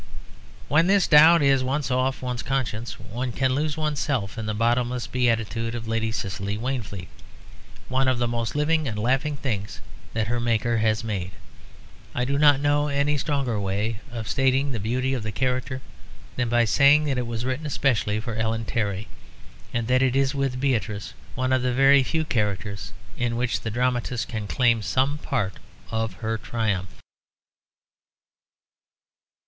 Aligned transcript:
When 0.67 0.87
this 0.87 1.05
doubt 1.07 1.43
is 1.43 1.63
once 1.63 1.91
off 1.91 2.23
one's 2.23 2.41
conscience 2.41 2.93
one 2.99 3.31
can 3.31 3.53
lose 3.53 3.77
oneself 3.77 4.35
in 4.35 4.47
the 4.47 4.55
bottomless 4.55 5.05
beatitude 5.05 5.75
of 5.75 5.87
Lady 5.87 6.11
Cicely 6.11 6.57
Waynefleet, 6.57 7.07
one 7.87 8.07
of 8.07 8.17
the 8.17 8.27
most 8.27 8.55
living 8.55 8.87
and 8.87 8.97
laughing 8.97 9.37
things 9.37 9.79
that 10.13 10.25
her 10.25 10.39
maker 10.39 10.79
has 10.79 11.03
made. 11.03 11.33
I 12.15 12.25
do 12.25 12.39
not 12.39 12.59
know 12.59 12.87
any 12.87 13.15
stronger 13.15 13.59
way 13.59 13.99
of 14.11 14.27
stating 14.27 14.71
the 14.71 14.79
beauty 14.79 15.13
of 15.13 15.21
the 15.21 15.31
character 15.31 15.81
than 16.35 16.49
by 16.49 16.65
saying 16.65 17.03
that 17.03 17.19
it 17.19 17.27
was 17.27 17.45
written 17.45 17.69
specially 17.69 18.19
for 18.19 18.33
Ellen 18.35 18.65
Terry, 18.65 19.07
and 19.71 19.87
that 19.87 20.01
it 20.01 20.15
is, 20.15 20.33
with 20.33 20.59
Beatrice, 20.59 21.13
one 21.35 21.53
of 21.53 21.61
the 21.61 21.73
very 21.75 22.01
few 22.01 22.25
characters 22.25 22.91
in 23.17 23.35
which 23.35 23.61
the 23.61 23.69
dramatist 23.69 24.27
can 24.27 24.47
claim 24.47 24.81
some 24.81 25.19
part 25.19 25.57
of 25.91 26.13
her 26.25 26.39
triumph. 26.39 26.89